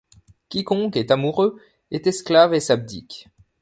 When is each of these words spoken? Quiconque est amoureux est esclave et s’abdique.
Quiconque 0.49 0.95
est 0.97 1.11
amoureux 1.11 1.59
est 1.91 2.07
esclave 2.07 2.55
et 2.55 2.59
s’abdique. 2.59 3.27